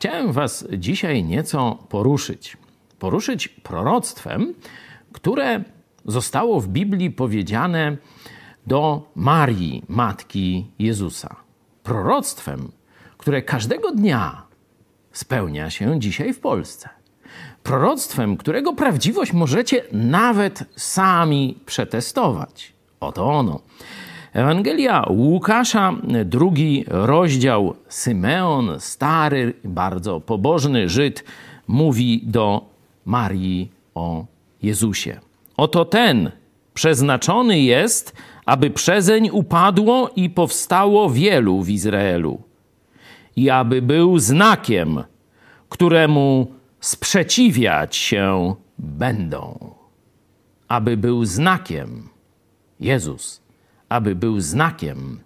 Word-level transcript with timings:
Chciałem 0.00 0.32
Was 0.32 0.64
dzisiaj 0.78 1.24
nieco 1.24 1.78
poruszyć. 1.88 2.56
Poruszyć 2.98 3.48
proroctwem, 3.48 4.54
które 5.12 5.64
zostało 6.04 6.60
w 6.60 6.68
Biblii 6.68 7.10
powiedziane 7.10 7.96
do 8.66 9.10
Marii, 9.14 9.82
matki 9.88 10.70
Jezusa. 10.78 11.36
Proroctwem, 11.82 12.72
które 13.18 13.42
każdego 13.42 13.92
dnia 13.92 14.42
spełnia 15.12 15.70
się 15.70 16.00
dzisiaj 16.00 16.32
w 16.32 16.40
Polsce. 16.40 16.88
Proroctwem, 17.62 18.36
którego 18.36 18.72
prawdziwość 18.72 19.32
możecie 19.32 19.84
nawet 19.92 20.64
sami 20.76 21.58
przetestować. 21.66 22.72
Oto 23.00 23.26
ono. 23.26 23.60
Ewangelia 24.32 25.04
Łukasza, 25.08 25.92
drugi 26.24 26.84
rozdział. 26.88 27.74
Symeon, 27.88 28.80
stary, 28.80 29.54
bardzo 29.64 30.20
pobożny 30.20 30.88
Żyd, 30.88 31.24
mówi 31.68 32.22
do 32.24 32.64
Marii 33.04 33.70
o 33.94 34.24
Jezusie. 34.62 35.20
Oto 35.56 35.84
ten 35.84 36.30
przeznaczony 36.74 37.60
jest, 37.60 38.16
aby 38.46 38.70
przezeń 38.70 39.30
upadło 39.32 40.10
i 40.16 40.30
powstało 40.30 41.10
wielu 41.10 41.62
w 41.62 41.68
Izraelu, 41.68 42.42
i 43.36 43.50
aby 43.50 43.82
był 43.82 44.18
znakiem, 44.18 45.04
któremu 45.68 46.52
sprzeciwiać 46.80 47.96
się 47.96 48.54
będą. 48.78 49.74
Aby 50.68 50.96
był 50.96 51.24
znakiem, 51.24 52.08
Jezus, 52.80 53.40
aby 53.90 54.14
był 54.14 54.40
znakiem, 54.40 55.20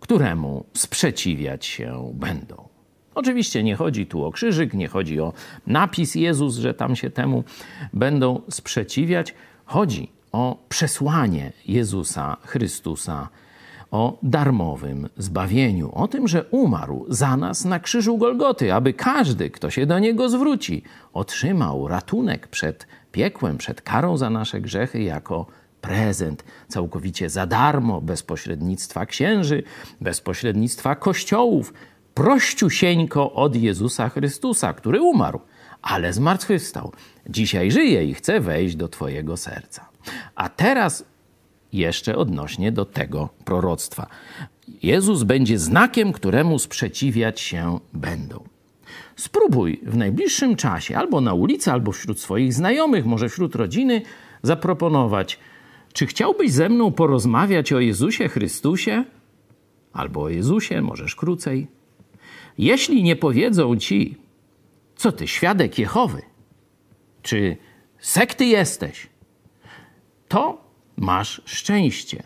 któremu 0.00 0.64
sprzeciwiać 0.74 1.66
się 1.66 2.10
będą. 2.14 2.68
Oczywiście 3.14 3.62
nie 3.62 3.76
chodzi 3.76 4.06
tu 4.06 4.24
o 4.24 4.32
krzyżyk, 4.32 4.74
nie 4.74 4.88
chodzi 4.88 5.20
o 5.20 5.32
napis 5.66 6.14
Jezus, 6.14 6.56
że 6.56 6.74
tam 6.74 6.96
się 6.96 7.10
temu 7.10 7.44
będą 7.92 8.40
sprzeciwiać. 8.50 9.34
Chodzi 9.64 10.12
o 10.32 10.64
przesłanie 10.68 11.52
Jezusa 11.66 12.36
Chrystusa, 12.42 13.28
o 13.90 14.18
darmowym 14.22 15.08
zbawieniu, 15.16 15.90
o 15.94 16.08
tym, 16.08 16.28
że 16.28 16.44
umarł 16.44 17.06
za 17.08 17.36
nas 17.36 17.64
na 17.64 17.80
krzyżu 17.80 18.18
Golgoty, 18.18 18.74
aby 18.74 18.92
każdy, 18.92 19.50
kto 19.50 19.70
się 19.70 19.86
do 19.86 19.98
niego 19.98 20.28
zwróci, 20.28 20.82
otrzymał 21.12 21.88
ratunek 21.88 22.48
przed 22.48 22.86
piekłem, 23.12 23.58
przed 23.58 23.82
karą 23.82 24.16
za 24.16 24.30
nasze 24.30 24.60
grzechy 24.60 25.02
jako 25.02 25.46
prezent, 25.80 26.44
całkowicie 26.68 27.30
za 27.30 27.46
darmo, 27.46 28.00
bez 28.00 28.22
pośrednictwa 28.22 29.06
księży, 29.06 29.62
bez 30.00 30.20
pośrednictwa 30.20 30.94
kościołów, 30.94 31.72
prościusieńko 32.14 33.32
od 33.32 33.56
Jezusa 33.56 34.08
Chrystusa, 34.08 34.72
który 34.72 35.00
umarł, 35.00 35.40
ale 35.82 36.12
zmartwychwstał. 36.12 36.92
Dzisiaj 37.28 37.70
żyje 37.70 38.04
i 38.04 38.14
chce 38.14 38.40
wejść 38.40 38.76
do 38.76 38.88
Twojego 38.88 39.36
serca. 39.36 39.88
A 40.34 40.48
teraz 40.48 41.04
jeszcze 41.72 42.16
odnośnie 42.16 42.72
do 42.72 42.84
tego 42.84 43.28
proroctwa. 43.44 44.06
Jezus 44.82 45.22
będzie 45.22 45.58
znakiem, 45.58 46.12
któremu 46.12 46.58
sprzeciwiać 46.58 47.40
się 47.40 47.78
będą. 47.92 48.44
Spróbuj 49.16 49.80
w 49.82 49.96
najbliższym 49.96 50.56
czasie, 50.56 50.96
albo 50.96 51.20
na 51.20 51.34
ulicy, 51.34 51.72
albo 51.72 51.92
wśród 51.92 52.20
swoich 52.20 52.54
znajomych, 52.54 53.06
może 53.06 53.28
wśród 53.28 53.54
rodziny, 53.54 54.02
zaproponować: 54.42 55.38
Czy 55.96 56.06
chciałbyś 56.06 56.52
ze 56.52 56.68
mną 56.68 56.92
porozmawiać 56.92 57.72
o 57.72 57.80
Jezusie 57.80 58.28
Chrystusie? 58.28 59.04
Albo 59.92 60.22
o 60.22 60.28
Jezusie, 60.28 60.82
możesz 60.82 61.16
krócej. 61.16 61.66
Jeśli 62.58 63.02
nie 63.02 63.16
powiedzą 63.16 63.76
ci, 63.76 64.16
co 64.96 65.12
ty, 65.12 65.28
świadek 65.28 65.78
Jehowy, 65.78 66.22
czy 67.22 67.56
sekty 67.98 68.44
jesteś, 68.44 69.06
to 70.28 70.64
masz 70.96 71.42
szczęście. 71.44 72.22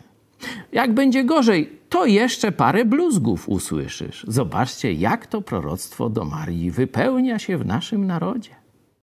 Jak 0.71 0.93
będzie 0.93 1.23
gorzej, 1.23 1.79
to 1.89 2.05
jeszcze 2.05 2.51
parę 2.51 2.85
bluzgów 2.85 3.49
usłyszysz. 3.49 4.25
Zobaczcie, 4.27 4.93
jak 4.93 5.27
to 5.27 5.41
proroctwo 5.41 6.09
do 6.09 6.25
Marii 6.25 6.71
wypełnia 6.71 7.39
się 7.39 7.57
w 7.57 7.65
naszym 7.65 8.07
narodzie. 8.07 8.60